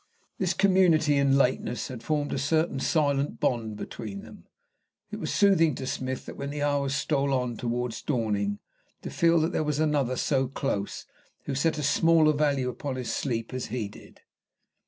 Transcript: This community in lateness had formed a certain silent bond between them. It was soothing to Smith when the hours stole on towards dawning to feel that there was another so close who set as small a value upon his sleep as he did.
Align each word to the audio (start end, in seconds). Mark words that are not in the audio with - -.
This 0.39 0.55
community 0.55 1.15
in 1.15 1.37
lateness 1.37 1.87
had 1.89 2.01
formed 2.01 2.33
a 2.33 2.39
certain 2.39 2.79
silent 2.79 3.39
bond 3.39 3.77
between 3.77 4.23
them. 4.23 4.47
It 5.11 5.19
was 5.19 5.31
soothing 5.31 5.75
to 5.75 5.85
Smith 5.85 6.27
when 6.27 6.49
the 6.49 6.63
hours 6.63 6.95
stole 6.95 7.31
on 7.35 7.55
towards 7.55 8.01
dawning 8.01 8.57
to 9.03 9.11
feel 9.11 9.39
that 9.41 9.51
there 9.51 9.63
was 9.63 9.79
another 9.79 10.15
so 10.15 10.47
close 10.47 11.05
who 11.43 11.53
set 11.53 11.77
as 11.77 11.87
small 11.87 12.27
a 12.27 12.33
value 12.33 12.67
upon 12.67 12.95
his 12.95 13.13
sleep 13.13 13.53
as 13.53 13.67
he 13.67 13.87
did. 13.87 14.21